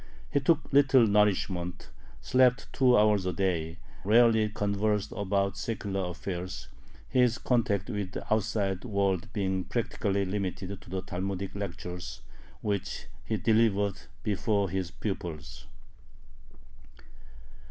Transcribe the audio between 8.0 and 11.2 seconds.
the outside world being practically limited to the